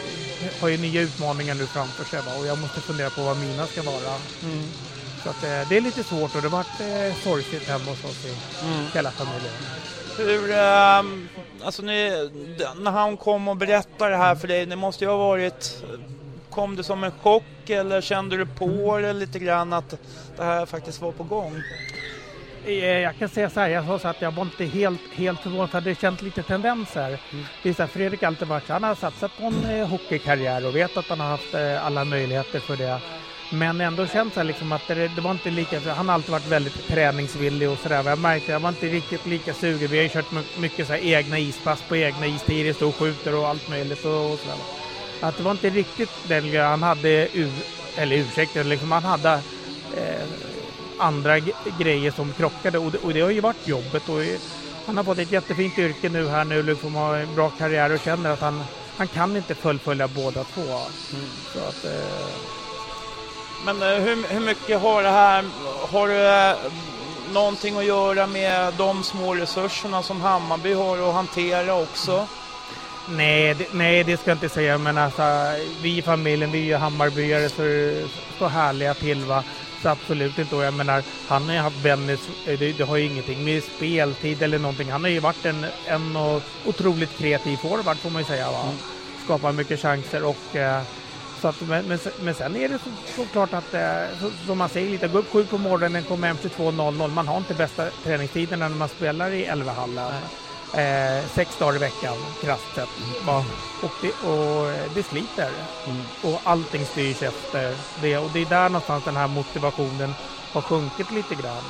har 0.60 0.68
ju 0.68 0.78
nya 0.78 1.00
utmaningar 1.00 1.54
nu 1.54 1.66
framför 1.66 2.04
sig 2.04 2.20
va? 2.20 2.32
och 2.40 2.46
jag 2.46 2.58
måste 2.58 2.80
fundera 2.80 3.10
på 3.10 3.22
vad 3.22 3.36
mina 3.36 3.66
ska 3.66 3.82
vara. 3.82 4.16
Så 5.22 5.30
att, 5.30 5.44
eh, 5.44 5.68
det 5.68 5.76
är 5.76 5.80
lite 5.80 6.04
svårt 6.04 6.34
och 6.34 6.42
det 6.42 6.48
har 6.48 6.58
varit 6.58 6.80
eh, 6.80 7.22
sorgligt 7.22 7.68
hemma 7.68 7.84
hos 7.84 8.04
oss 8.04 8.24
i 8.24 8.34
mm. 8.66 8.86
hela 8.94 9.10
familjen. 9.10 9.52
Hur, 10.18 10.52
ehm, 10.52 11.28
alltså 11.64 11.82
ni, 11.82 12.30
när 12.76 12.90
han 12.90 13.16
kom 13.16 13.48
och 13.48 13.56
berättade 13.56 14.10
det 14.10 14.16
här 14.16 14.34
för 14.34 14.48
dig, 14.48 14.66
det 14.66 14.76
måste 14.76 15.04
ju 15.04 15.10
ha 15.10 15.16
varit, 15.16 15.82
kom 16.50 16.76
det 16.76 16.84
som 16.84 17.04
en 17.04 17.10
chock 17.10 17.70
eller 17.70 18.00
kände 18.00 18.36
du 18.36 18.46
på 18.46 18.98
det 18.98 19.12
lite 19.12 19.38
grann 19.38 19.72
att 19.72 19.90
det 20.36 20.44
här 20.44 20.66
faktiskt 20.66 21.00
var 21.00 21.12
på 21.12 21.24
gång? 21.24 21.62
Eh, 22.66 22.74
Jag 22.74 23.18
kan 23.18 23.28
säga 23.28 23.50
så 23.50 23.60
här, 23.60 23.68
jag 23.68 23.86
sa 23.86 23.98
så 23.98 24.08
att 24.08 24.22
jag 24.22 24.30
var 24.30 24.42
inte 24.42 24.64
helt, 24.64 25.00
helt 25.14 25.40
förvånad, 25.40 25.70
för 25.70 25.76
jag 25.78 25.82
hade 25.82 25.94
känt 25.94 26.22
lite 26.22 26.42
tendenser. 26.42 27.18
Det 27.62 27.68
är 27.68 27.74
så 27.74 27.82
här, 27.82 27.88
Fredrik 27.88 28.20
har 28.20 28.26
alltid 28.26 28.48
varit 28.48 28.66
så 28.66 28.72
han 28.72 28.82
har 28.84 28.94
satsat 28.94 29.30
på 29.38 29.44
en 29.46 29.70
eh, 29.80 29.86
hockeykarriär 29.88 30.66
och 30.66 30.76
vet 30.76 30.96
att 30.96 31.08
han 31.08 31.20
har 31.20 31.28
haft 31.28 31.54
eh, 31.54 31.86
alla 31.86 32.04
möjligheter 32.04 32.60
för 32.60 32.76
det. 32.76 32.98
Men 33.52 33.80
ändå 33.80 34.06
känt 34.06 34.34
så 34.34 34.40
här 34.40 34.44
liksom 34.44 34.72
att 34.72 34.88
det, 34.88 34.94
det 35.08 35.20
var 35.20 35.30
inte 35.30 35.50
lika, 35.50 35.80
han 35.92 36.08
har 36.08 36.14
alltid 36.14 36.30
varit 36.30 36.46
väldigt 36.48 36.88
träningsvillig 36.88 37.70
och 37.70 37.78
sådär. 37.78 38.02
Jag 38.04 38.18
märkte 38.18 38.44
att 38.46 38.52
jag 38.52 38.60
var 38.60 38.68
inte 38.68 38.86
riktigt 38.86 39.26
lika 39.26 39.54
sugen. 39.54 39.88
Vi 39.90 39.96
har 39.96 40.02
ju 40.02 40.08
kört 40.08 40.32
my- 40.32 40.60
mycket 40.60 40.86
så 40.86 40.92
här 40.92 41.00
egna 41.00 41.38
ispass 41.38 41.82
på 41.88 41.96
egna 41.96 42.26
istider, 42.26 42.72
står 42.72 42.86
och 42.88 42.94
skjuter 42.96 43.34
och 43.34 43.48
allt 43.48 43.68
möjligt 43.68 44.04
och, 44.04 44.32
och 44.32 44.38
sådär. 44.38 44.56
Att 45.20 45.36
det 45.36 45.42
var 45.42 45.50
inte 45.50 45.70
riktigt 45.70 46.10
den 46.28 46.56
han 46.56 46.82
hade, 46.82 47.28
ur, 47.38 47.50
eller 47.96 48.16
ursäkta, 48.16 48.62
liksom 48.62 48.92
han 48.92 49.02
hade 49.04 49.32
eh, 49.96 50.51
andra 50.96 51.38
grejer 51.78 52.10
som 52.10 52.32
krockade 52.32 52.78
och 52.78 52.92
det, 52.92 52.98
och 52.98 53.14
det 53.14 53.20
har 53.20 53.30
ju 53.30 53.40
varit 53.40 53.68
jobbet 53.68 54.08
och 54.08 54.24
eh, 54.24 54.40
han 54.86 54.96
har 54.96 55.04
fått 55.04 55.18
ett 55.18 55.32
jättefint 55.32 55.78
yrke 55.78 56.08
nu 56.08 56.28
här 56.28 56.44
nu 56.44 56.62
liksom 56.62 56.94
har 56.94 57.16
en 57.16 57.34
bra 57.34 57.50
karriär 57.50 57.92
och 57.92 58.00
känner 58.00 58.30
att 58.30 58.40
han, 58.40 58.64
han 58.96 59.08
kan 59.08 59.36
inte 59.36 59.54
fullfölja 59.54 60.08
båda 60.08 60.44
två. 60.44 60.62
Så 61.52 61.58
att, 61.58 61.84
eh, 61.84 62.26
Men 63.64 63.82
eh, 63.82 63.88
hur, 63.88 64.26
hur 64.28 64.40
mycket 64.40 64.80
har 64.80 65.02
det 65.02 65.10
här, 65.10 65.44
har 65.92 66.08
det 66.08 66.56
någonting 67.32 67.78
att 67.78 67.84
göra 67.84 68.26
med 68.26 68.74
de 68.74 69.02
små 69.02 69.34
resurserna 69.34 70.02
som 70.02 70.20
Hammarby 70.20 70.72
har 70.72 71.08
att 71.08 71.14
hantera 71.14 71.74
också? 71.74 72.26
Nej, 73.08 73.54
det, 73.54 73.66
nej, 73.72 74.04
det 74.04 74.16
ska 74.16 74.30
jag 74.30 74.36
inte 74.36 74.48
säga, 74.48 74.78
men 74.78 74.98
alltså, 74.98 75.22
vi 75.82 75.98
i 75.98 76.02
familjen, 76.02 76.52
vi 76.52 76.58
är 76.58 76.64
ju 76.64 76.74
Hammarbyare 76.74 77.48
så, 77.48 77.62
så 78.38 78.46
härliga 78.46 78.94
till 78.94 79.24
va. 79.24 79.44
Så 79.82 79.88
absolut 79.88 80.38
inte. 80.38 80.56
Och 80.56 80.64
jag 80.64 80.74
menar, 80.74 81.02
han 81.28 81.46
har 81.46 81.52
ju 81.54 81.60
haft 81.60 81.82
Bennis, 81.82 82.28
det, 82.44 82.56
det, 82.56 82.84
har 82.84 82.96
ju 82.96 83.04
ingenting 83.04 83.44
med 83.44 83.62
speltid 83.62 84.42
eller 84.42 84.58
någonting. 84.58 84.90
Han 84.90 85.02
har 85.02 85.10
ju 85.10 85.20
varit 85.20 85.44
en, 85.44 85.66
en 85.86 86.16
otroligt 86.66 87.18
kreativ 87.18 87.56
forward 87.56 87.96
får 87.96 88.10
man 88.10 88.22
ju 88.22 88.26
säga. 88.26 88.50
Va? 88.50 88.62
Mm. 88.62 88.76
Skapar 89.24 89.52
mycket 89.52 89.80
chanser 89.80 90.24
och 90.24 90.56
eh, 90.56 90.82
så 91.40 91.48
att, 91.48 91.60
men, 91.60 91.84
men, 91.84 91.98
men 92.20 92.34
sen 92.34 92.56
är 92.56 92.68
det 92.68 92.78
så, 92.78 92.90
såklart 93.16 93.52
att, 93.52 93.74
eh, 93.74 94.18
så, 94.20 94.30
som 94.46 94.58
man 94.58 94.68
säger, 94.68 94.90
lite, 94.90 95.08
gå 95.08 95.18
upp 95.18 95.32
sju 95.32 95.44
på 95.44 95.58
morgonen, 95.58 96.04
komma 96.04 96.26
hem 96.26 96.36
22.00. 96.36 97.08
Man 97.08 97.28
har 97.28 97.36
inte 97.36 97.54
bästa 97.54 97.90
träningstiderna 98.04 98.68
när 98.68 98.76
man 98.76 98.88
spelar 98.88 99.30
i 99.30 99.44
Älvhallen. 99.44 100.12
Eh, 100.74 101.24
sex 101.34 101.58
dagar 101.58 101.76
i 101.76 101.78
veckan, 101.78 102.16
krasst 102.40 102.74
sett. 102.74 102.88
Mm. 103.22 103.44
Och, 103.82 103.92
det, 104.00 104.28
och 104.28 104.72
det 104.94 105.02
sliter. 105.02 105.50
Mm. 105.86 106.02
Och 106.22 106.40
allting 106.44 106.86
styrs 106.86 107.22
efter 107.22 107.76
det. 108.00 108.18
Och 108.18 108.30
det 108.32 108.40
är 108.42 108.46
där 108.46 108.68
någonstans 108.68 109.04
den 109.04 109.16
här 109.16 109.28
motivationen 109.28 110.14
har 110.52 110.62
sjunkit 110.62 111.10
lite 111.10 111.34
grann. 111.34 111.64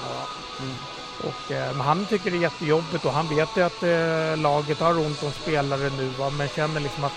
Mm. 0.61 0.75
Och, 1.19 1.53
eh, 1.53 1.75
han 1.75 2.07
tycker 2.07 2.31
det 2.31 2.37
är 2.37 2.41
jättejobbigt 2.41 3.05
och 3.05 3.13
han 3.13 3.37
vet 3.37 3.49
ju 3.57 3.63
att 3.63 3.83
eh, 3.83 4.37
laget 4.37 4.81
har 4.81 4.99
ont 4.99 5.23
om 5.23 5.33
spelare 5.33 5.91
nu. 5.99 6.09
Va? 6.19 6.31
Men 6.31 6.49
känner 6.49 6.81
liksom 6.81 7.05
att 7.05 7.13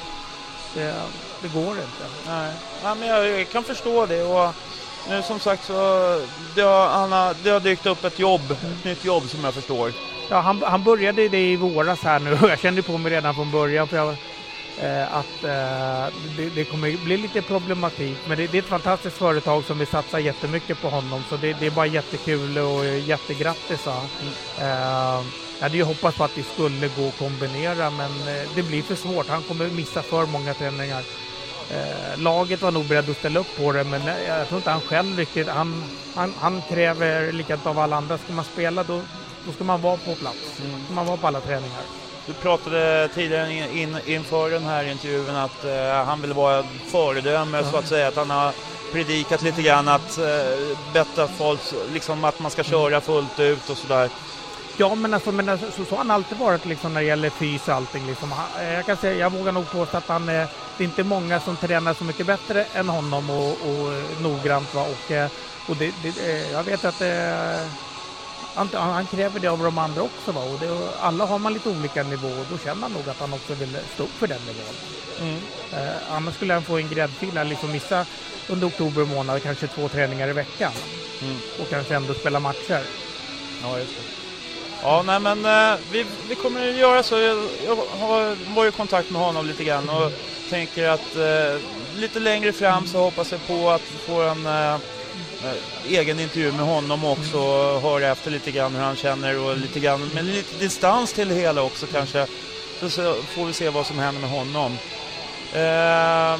det, 0.73 0.95
det 1.41 1.47
går 1.47 1.71
inte. 1.71 2.05
Nej. 2.27 2.53
Ja, 2.83 2.95
men 2.95 3.07
jag 3.07 3.49
kan 3.49 3.63
förstå 3.63 4.05
det. 4.05 4.23
Och 4.23 4.53
nu 5.09 5.23
som 5.23 5.39
sagt 5.39 5.65
så 5.65 5.73
det 6.55 6.61
har, 6.61 6.87
han 6.87 7.11
har, 7.11 7.35
det 7.43 7.49
har 7.49 7.59
dykt 7.59 7.85
upp 7.85 8.03
ett 8.03 8.19
jobb, 8.19 8.51
ett 8.51 8.85
nytt 8.85 9.05
jobb 9.05 9.29
som 9.29 9.43
jag 9.43 9.53
förstår. 9.53 9.91
Ja, 10.29 10.39
han, 10.39 10.63
han 10.65 10.83
började 10.83 11.27
det 11.27 11.51
i 11.51 11.55
våras 11.55 12.03
här 12.03 12.19
nu 12.19 12.33
och 12.33 12.49
jag 12.49 12.59
kände 12.59 12.81
på 12.81 12.97
mig 12.97 13.11
redan 13.11 13.35
från 13.35 13.51
början 13.51 13.87
för 13.87 13.97
jag, 13.97 14.09
eh, 14.79 15.15
att 15.15 15.43
eh, 15.43 16.13
det, 16.37 16.49
det, 16.55 16.65
kommer 16.65 17.05
bli 17.05 17.17
lite 17.17 17.41
problematik. 17.41 18.17
Men 18.27 18.37
det, 18.37 18.47
det, 18.47 18.57
är 18.57 18.61
ett 18.61 18.67
fantastiskt 18.67 19.17
företag 19.17 19.63
som 19.63 19.77
vill 19.77 19.87
satsa 19.87 20.19
jättemycket 20.19 20.81
på 20.81 20.89
honom 20.89 21.23
så 21.29 21.37
det, 21.37 21.53
det 21.59 21.65
är 21.65 21.71
bara 21.71 21.85
jättekul 21.85 22.57
och 22.57 22.85
jättegrattis. 22.85 23.87
Mm. 23.87 23.99
Eh, 24.59 25.23
jag 25.59 25.63
hade 25.63 25.77
ju 25.77 25.83
hoppats 25.83 26.17
på 26.17 26.23
att 26.23 26.35
det 26.35 26.43
skulle 26.43 26.87
gå 26.87 27.07
att 27.07 27.17
kombinera 27.17 27.89
men 27.89 28.11
eh, 28.11 28.49
det 28.55 28.63
blir 28.63 28.81
för 28.81 28.95
svårt. 28.95 29.27
Han 29.27 29.43
kommer 29.43 29.69
missa 29.69 30.01
för 30.01 30.25
många 30.25 30.53
träningar. 30.53 31.03
Eh, 31.71 32.19
laget 32.19 32.61
var 32.61 32.71
nog 32.71 32.85
beredd 32.85 33.09
att 33.09 33.17
ställa 33.17 33.39
upp 33.39 33.57
på 33.57 33.71
det 33.71 33.83
men 33.83 34.01
eh, 34.01 34.23
jag 34.27 34.47
tror 34.47 34.57
inte 34.57 34.69
han 34.69 34.81
själv 34.81 35.17
riktigt. 35.17 35.47
Han, 35.47 35.83
han, 36.15 36.33
han 36.39 36.61
kräver 36.69 37.31
likadant 37.31 37.65
av 37.67 37.79
alla 37.79 37.95
andra. 37.95 38.17
Ska 38.17 38.33
man 38.33 38.45
spela 38.45 38.83
då, 38.83 39.01
då 39.45 39.51
ska 39.51 39.63
man 39.63 39.81
vara 39.81 39.97
på 39.97 40.15
plats. 40.15 40.59
Mm. 40.59 40.85
Ska 40.85 40.93
man 40.93 41.05
vara 41.05 41.17
på 41.17 41.27
alla 41.27 41.39
träningar. 41.41 41.81
Du 42.27 42.33
pratade 42.33 43.09
tidigare 43.13 43.53
in, 43.53 43.97
inför 44.05 44.49
den 44.49 44.63
här 44.63 44.91
intervjun 44.91 45.35
att 45.35 45.65
uh, 45.65 46.05
han 46.05 46.21
vill 46.21 46.33
vara 46.33 46.63
föredöme 46.85 47.57
ja. 47.57 47.71
så 47.71 47.77
att 47.77 47.87
säga. 47.87 48.07
Att 48.07 48.15
han 48.15 48.29
har 48.29 48.51
predikat 48.91 49.41
lite 49.41 49.61
grann 49.61 49.87
att 49.87 50.19
uh, 50.19 50.77
betta 50.93 51.27
folk, 51.27 51.59
liksom 51.93 52.23
att 52.23 52.39
man 52.39 52.51
ska 52.51 52.63
köra 52.63 53.01
fullt 53.01 53.39
ut 53.39 53.69
och 53.69 53.77
sådär. 53.77 54.09
Ja, 54.77 54.95
men 54.95 55.13
alltså, 55.13 55.31
men 55.31 55.49
alltså, 55.49 55.71
så, 55.71 55.85
så 55.85 55.91
har 55.91 55.97
han 55.97 56.11
alltid 56.11 56.37
varit 56.37 56.65
liksom, 56.65 56.93
när 56.93 57.01
det 57.01 57.07
gäller 57.07 57.29
fys 57.29 57.67
och 57.67 57.73
allting. 57.73 58.07
Liksom. 58.07 58.33
Jag, 58.61 58.85
kan 58.85 58.97
säga, 58.97 59.19
jag 59.19 59.29
vågar 59.29 59.51
nog 59.51 59.71
påstå 59.71 59.97
att 59.97 60.07
han, 60.07 60.29
eh, 60.29 60.47
det 60.77 60.83
är 60.83 60.85
inte 60.85 61.03
många 61.03 61.39
som 61.39 61.55
tränar 61.55 61.93
så 61.93 62.03
mycket 62.03 62.25
bättre 62.25 62.65
än 62.73 62.89
honom 62.89 63.29
och, 63.29 63.51
och 63.51 64.21
noggrant. 64.21 64.73
Va? 64.73 64.81
Och, 64.81 65.11
eh, 65.11 65.29
och 65.67 65.75
det, 65.75 65.93
det, 66.03 66.51
jag 66.51 66.63
vet 66.63 66.85
att 66.85 67.01
eh, 67.01 67.67
han, 68.55 68.69
han, 68.73 69.05
kräver 69.07 69.39
det 69.39 69.47
av 69.47 69.63
de 69.63 69.77
andra 69.77 70.01
också. 70.01 70.31
Va? 70.31 70.41
Och 70.41 70.59
det, 70.59 70.69
alla 70.99 71.25
har 71.25 71.39
man 71.39 71.53
lite 71.53 71.69
olika 71.69 72.03
nivå 72.03 72.27
och 72.27 72.45
då 72.51 72.57
känner 72.57 72.75
man 72.81 72.91
nog 72.91 73.09
att 73.09 73.19
han 73.19 73.33
också 73.33 73.53
vill 73.53 73.77
stå 73.93 74.03
upp 74.03 74.11
för 74.19 74.27
den 74.27 74.41
nivån. 74.41 74.75
Mm. 75.21 75.39
Eh, 75.73 75.95
annars 76.11 76.35
skulle 76.35 76.53
han 76.53 76.63
få 76.63 76.77
en 76.77 76.89
gräddfil, 76.89 77.39
liksom 77.43 77.71
missa 77.71 78.05
under 78.47 78.67
oktober 78.67 79.05
månad 79.05 79.43
kanske 79.43 79.67
två 79.67 79.87
träningar 79.87 80.27
i 80.27 80.33
veckan 80.33 80.71
mm. 81.21 81.37
och 81.61 81.69
kanske 81.69 81.95
ändå 81.95 82.13
spela 82.13 82.39
matcher. 82.39 82.81
Ja, 83.61 83.79
just 83.79 83.91
det. 83.95 84.01
Ja, 84.81 85.03
nej 85.05 85.19
men 85.19 85.45
eh, 85.45 85.79
vi, 85.91 86.05
vi 86.29 86.35
kommer 86.35 86.69
att 86.69 86.75
göra 86.75 87.03
så. 87.03 87.17
Jag, 87.19 87.37
jag 87.65 87.75
har 87.75 88.55
varit 88.55 88.73
i 88.73 88.77
kontakt 88.77 89.11
med 89.11 89.21
honom 89.21 89.45
lite 89.45 89.63
grann 89.63 89.89
och 89.89 90.11
tänker 90.49 90.89
att 90.89 91.15
eh, 91.15 91.61
lite 91.95 92.19
längre 92.19 92.53
fram 92.53 92.87
så 92.87 92.97
hoppas 92.99 93.31
jag 93.31 93.47
på 93.47 93.69
att 93.69 93.81
vi 93.81 93.97
får 93.97 94.23
en 94.23 94.45
eh 94.45 94.77
Eh, 95.43 95.91
egen 95.93 96.19
intervju 96.19 96.51
med 96.51 96.65
honom 96.65 97.05
också 97.05 97.37
och 97.37 97.81
höra 97.81 98.07
efter 98.07 98.31
lite 98.31 98.51
grann 98.51 98.75
hur 98.75 98.81
han 98.81 98.95
känner 98.95 99.39
och 99.39 99.57
lite 99.57 99.79
grann 99.79 100.09
med 100.13 100.25
lite 100.25 100.57
distans 100.57 101.13
till 101.13 101.29
det 101.29 101.35
hela 101.35 101.61
också 101.61 101.85
kanske. 101.85 102.27
Så 102.79 103.13
får 103.13 103.45
vi 103.45 103.53
se 103.53 103.69
vad 103.69 103.85
som 103.85 103.99
händer 103.99 104.21
med 104.21 104.29
honom. 104.29 104.77
Eh, 105.53 106.39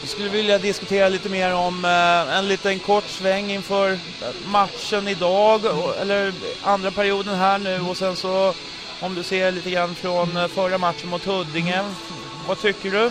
jag 0.00 0.08
skulle 0.08 0.28
vilja 0.28 0.58
diskutera 0.58 1.08
lite 1.08 1.28
mer 1.28 1.54
om 1.54 1.84
eh, 1.84 2.38
en 2.38 2.48
liten 2.48 2.78
kort 2.78 3.08
sväng 3.08 3.50
inför 3.50 3.98
matchen 4.46 5.08
idag, 5.08 5.60
eller 6.00 6.32
andra 6.62 6.90
perioden 6.90 7.34
här 7.34 7.58
nu 7.58 7.80
och 7.80 7.96
sen 7.96 8.16
så 8.16 8.54
om 9.00 9.14
du 9.14 9.22
ser 9.22 9.52
lite 9.52 9.70
grann 9.70 9.94
från 9.94 10.36
eh, 10.36 10.48
förra 10.48 10.78
matchen 10.78 11.08
mot 11.08 11.24
Huddinge. 11.24 11.84
Vad 12.48 12.60
tycker 12.60 12.90
du? 12.90 13.10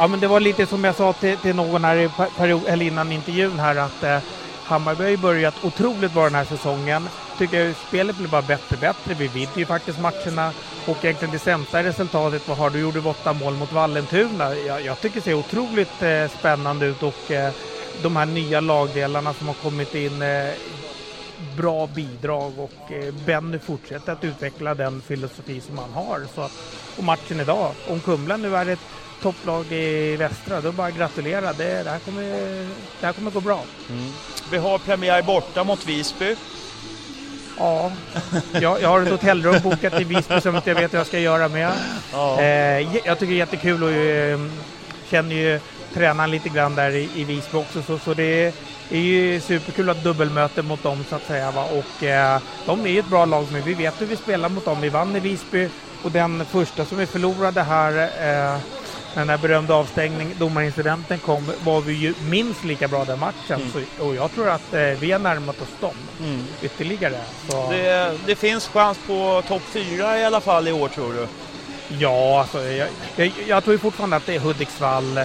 Ja, 0.00 0.06
men 0.06 0.20
det 0.20 0.26
var 0.26 0.40
lite 0.40 0.66
som 0.66 0.84
jag 0.84 0.94
sa 0.94 1.12
till, 1.12 1.36
till 1.36 1.56
någon 1.56 1.84
här 1.84 1.96
i 1.96 2.10
period, 2.36 2.62
eller 2.66 2.86
innan 2.86 3.12
intervjun 3.12 3.58
här 3.58 3.76
att 3.76 4.02
eh, 4.02 4.18
Hammarby 4.64 5.02
har 5.02 5.10
ju 5.10 5.16
börjat 5.16 5.54
otroligt 5.64 6.12
bra 6.12 6.24
den 6.24 6.34
här 6.34 6.44
säsongen. 6.44 7.08
Tycker 7.38 7.64
jag 7.64 7.74
spelet 7.88 8.16
blir 8.16 8.28
bara 8.28 8.42
bättre 8.42 8.76
och 8.76 8.80
bättre. 8.80 9.14
Vi 9.14 9.28
vinner 9.28 9.58
ju 9.58 9.66
faktiskt 9.66 10.00
matcherna 10.00 10.52
och 10.86 11.04
egentligen 11.04 11.32
det 11.32 11.38
sämsta 11.38 11.82
resultatet, 11.82 12.48
vad 12.48 12.58
har 12.58 12.70
du? 12.70 12.80
gjorde 12.80 13.00
åtta 13.00 13.32
mål 13.32 13.54
mot 13.54 13.72
Vallentuna. 13.72 14.54
Jag, 14.54 14.84
jag 14.84 15.00
tycker 15.00 15.16
det 15.16 15.24
ser 15.24 15.34
otroligt 15.34 16.02
eh, 16.02 16.28
spännande 16.38 16.86
ut 16.86 17.02
och 17.02 17.30
eh, 17.30 17.52
de 18.02 18.16
här 18.16 18.26
nya 18.26 18.60
lagdelarna 18.60 19.34
som 19.34 19.46
har 19.46 19.54
kommit 19.54 19.94
in 19.94 20.22
eh, 20.22 20.50
bra 21.56 21.86
bidrag 21.86 22.52
och 22.58 22.92
eh, 22.92 23.14
Benny 23.26 23.58
fortsätter 23.58 24.12
att 24.12 24.24
utveckla 24.24 24.74
den 24.74 25.00
filosofi 25.00 25.60
som 25.60 25.78
han 25.78 25.92
har. 25.92 26.20
Så 26.34 26.40
att, 26.40 26.52
och 26.98 27.04
matchen 27.04 27.40
idag, 27.40 27.72
om 27.88 28.00
Kumla 28.00 28.36
nu 28.36 28.56
är 28.56 28.68
ett 28.68 28.78
topplag 29.22 29.72
i 29.72 30.16
västra, 30.16 30.60
då 30.60 30.72
bara 30.72 30.90
gratulera. 30.90 31.52
Det, 31.52 31.82
det, 31.82 31.90
här, 31.90 31.98
kommer, 31.98 32.22
det 33.00 33.06
här 33.06 33.12
kommer 33.12 33.30
gå 33.30 33.40
bra. 33.40 33.64
Mm. 33.90 34.12
Vi 34.50 34.58
har 34.58 34.78
premiär 34.78 35.22
borta 35.22 35.64
mot 35.64 35.86
Visby. 35.86 36.36
Ja, 37.58 37.92
jag, 38.52 38.82
jag 38.82 38.88
har 38.88 39.02
ett 39.02 39.10
hotellrum 39.10 39.62
bokat 39.62 40.00
i 40.00 40.04
Visby 40.04 40.40
som 40.40 40.56
inte 40.56 40.70
jag 40.70 40.80
vet 40.80 40.92
hur 40.92 40.98
jag 40.98 41.06
ska 41.06 41.18
göra 41.18 41.48
med. 41.48 41.72
Ja. 42.12 42.40
Eh, 42.40 42.96
jag 43.06 43.18
tycker 43.18 43.26
det 43.26 43.36
är 43.36 43.46
jättekul 43.46 43.82
och 43.82 43.90
eh, 43.90 44.40
känner 45.10 45.34
ju 45.34 45.60
tränaren 45.94 46.30
lite 46.30 46.48
grann 46.48 46.74
där 46.74 46.90
i, 46.90 47.08
i 47.14 47.24
Visby 47.24 47.58
också. 47.58 47.82
Så, 47.82 47.98
så 47.98 48.14
det 48.14 48.54
är 48.90 48.98
ju 48.98 49.40
superkul 49.40 49.90
att 49.90 50.04
dubbelmöte 50.04 50.62
mot 50.62 50.82
dem 50.82 51.04
så 51.08 51.16
att 51.16 51.26
säga. 51.26 51.50
Va? 51.50 51.64
Och 51.64 52.02
eh, 52.02 52.40
de 52.66 52.86
är 52.86 52.90
ju 52.90 52.98
ett 52.98 53.08
bra 53.08 53.24
lag 53.24 53.46
men 53.52 53.62
vi 53.62 53.74
vet 53.74 54.00
hur 54.00 54.06
vi 54.06 54.16
spelar 54.16 54.48
mot 54.48 54.64
dem. 54.64 54.80
Vi 54.80 54.88
vann 54.88 55.16
i 55.16 55.20
Visby 55.20 55.68
och 56.02 56.10
den 56.10 56.44
första 56.44 56.84
som 56.84 56.98
vi 56.98 57.06
förlorade 57.06 57.62
här 57.62 57.92
eh, 58.02 58.60
när 59.14 59.20
den 59.22 59.28
här 59.28 59.38
berömda 59.38 59.74
avstängning, 59.74 60.34
domarincidenten 60.38 61.18
kom, 61.18 61.52
var 61.64 61.80
vi 61.80 61.92
ju 61.92 62.14
minst 62.30 62.64
lika 62.64 62.88
bra 62.88 63.04
den 63.04 63.18
matchen. 63.18 63.60
Mm. 63.60 63.70
Så, 63.72 64.04
och 64.04 64.14
jag 64.14 64.32
tror 64.32 64.48
att 64.48 64.74
eh, 64.74 64.80
vi 64.80 65.12
har 65.12 65.18
närmat 65.18 65.62
oss 65.62 65.80
dem 65.80 65.94
mm. 66.20 66.44
ytterligare. 66.62 67.20
Det, 67.70 68.18
det 68.26 68.34
finns 68.34 68.68
chans 68.68 68.98
på 69.06 69.42
topp 69.48 69.62
fyra 69.62 70.18
i 70.18 70.24
alla 70.24 70.40
fall 70.40 70.68
i 70.68 70.72
år 70.72 70.88
tror 70.88 71.12
du? 71.12 71.26
Ja, 71.98 72.40
alltså, 72.40 72.62
jag, 72.62 72.88
jag, 73.16 73.32
jag 73.46 73.64
tror 73.64 73.78
fortfarande 73.78 74.16
att 74.16 74.26
det 74.26 74.34
är 74.34 74.40
Hudiksvall 74.40 75.20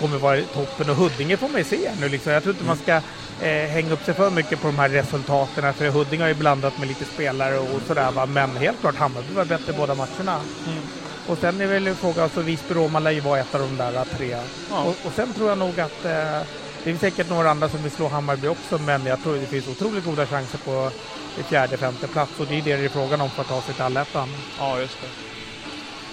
kommer 0.00 0.18
vara 0.18 0.38
i 0.38 0.42
toppen 0.42 0.90
och 0.90 0.96
Huddinge 0.96 1.36
får 1.36 1.48
man 1.48 1.58
ju 1.58 1.64
se 1.64 1.90
nu 2.00 2.08
liksom. 2.08 2.32
Jag 2.32 2.42
tror 2.42 2.54
inte 2.54 2.66
man 2.66 2.76
ska 2.76 2.92
eh, 3.40 3.68
hänga 3.68 3.92
upp 3.92 4.04
sig 4.04 4.14
för 4.14 4.30
mycket 4.30 4.60
på 4.60 4.66
de 4.66 4.78
här 4.78 4.88
resultaten 4.88 5.74
för 5.74 5.88
Huddinge 5.88 6.22
har 6.22 6.28
ju 6.28 6.34
blandat 6.34 6.78
med 6.78 6.88
lite 6.88 7.04
spelare 7.04 7.58
och 7.58 7.80
sådär 7.86 8.10
va. 8.10 8.26
Men 8.26 8.56
helt 8.56 8.80
klart 8.80 8.96
Hammarby 8.96 9.34
var 9.34 9.44
bättre 9.44 9.72
båda 9.72 9.94
matcherna. 9.94 10.40
Mm. 10.66 10.82
Och 11.26 11.38
sen 11.38 11.60
är 11.60 11.66
väl 11.66 11.94
frågan, 11.94 12.24
alltså 12.24 12.40
Visby-Roma 12.40 13.00
lär 13.00 13.10
ju 13.10 13.20
vara 13.20 13.40
ett 13.40 13.54
av 13.54 13.60
de 13.60 13.76
där 13.76 14.04
tre. 14.16 14.36
Ja. 14.70 14.82
Och, 14.82 15.06
och, 15.06 15.12
sen 15.16 15.32
tror 15.32 15.48
jag 15.48 15.58
nog 15.58 15.80
att 15.80 16.04
eh, 16.04 16.40
det 16.84 16.90
är 16.90 16.96
säkert 16.96 17.30
några 17.30 17.50
andra 17.50 17.68
som 17.68 17.82
vill 17.82 17.92
slå 17.92 18.08
Hammarby 18.08 18.48
också, 18.48 18.78
men 18.78 19.06
jag 19.06 19.22
tror 19.22 19.34
det 19.34 19.46
finns 19.46 19.68
otroligt 19.68 20.04
goda 20.04 20.26
chanser 20.26 20.58
på 20.58 20.90
fjärde, 21.42 21.76
femte 21.76 22.06
plats 22.06 22.40
och 22.40 22.46
det 22.46 22.58
är 22.58 22.62
det 22.62 22.76
det 22.76 22.84
är 22.84 22.88
frågan 22.88 23.20
om 23.20 23.30
för 23.30 23.42
att 23.42 23.48
ta 23.48 23.60
sig 23.60 23.74
till 23.74 23.82
allettan. 23.82 24.28
Ja, 24.58 24.80
just 24.80 25.00
det. 25.00 25.35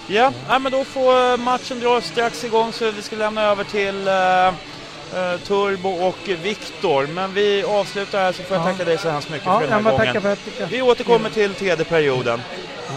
Ja, 0.06 0.32
ja 0.48 0.58
men 0.58 0.72
då 0.72 0.84
får 0.84 1.36
matchen 1.36 1.80
dra 1.80 2.00
strax 2.00 2.44
igång 2.44 2.72
så 2.72 2.90
vi 2.90 3.02
ska 3.02 3.16
lämna 3.16 3.42
över 3.42 3.64
till 3.64 4.08
eh, 4.08 5.38
Turbo 5.46 5.88
och 5.88 6.18
Viktor. 6.42 7.06
Men 7.06 7.34
vi 7.34 7.62
avslutar 7.62 8.18
här 8.18 8.32
så 8.32 8.42
får 8.42 8.56
jag 8.56 8.66
ja. 8.66 8.70
tacka 8.72 8.84
dig 8.84 8.98
så 8.98 9.10
hemskt 9.10 9.30
mycket 9.30 9.46
ja, 9.46 9.60
för 9.60 9.66
den 9.66 9.84
här 9.84 9.92
gången. 9.92 10.22
För 10.22 10.32
att... 10.32 10.70
Vi 10.70 10.82
återkommer 10.82 11.30
till 11.30 11.54
tredje 11.54 11.84
perioden. 11.84 12.42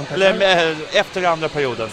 Ja, 0.10 0.14
Eller 0.14 0.70
äh, 0.70 0.78
efter 0.94 1.24
andra 1.24 1.50
perioden. 1.50 1.90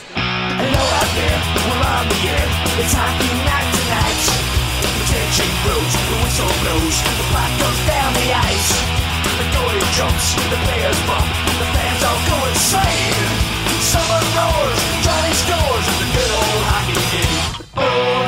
summer 13.94 14.22
rowers, 14.34 14.80
Johnny 15.06 15.32
scores 15.42 15.86
in 15.90 15.96
the 16.02 16.08
good 16.14 16.30
old 16.34 16.62
hockey 16.66 16.98
game. 17.14 17.66
Oh. 17.76 18.23